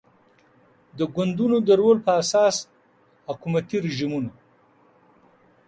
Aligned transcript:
د 0.97 0.99
ګوندونو 1.15 1.57
د 1.67 1.69
رول 1.81 1.97
پر 2.05 2.13
اساس 2.21 2.55
حکومتي 3.29 3.77
رژیمونه 3.85 4.31